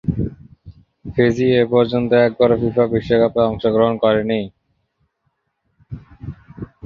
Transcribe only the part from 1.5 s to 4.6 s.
এপর্যন্ত একবারও ফিফা বিশ্বকাপে অংশগ্রহণ করতে পারেনি।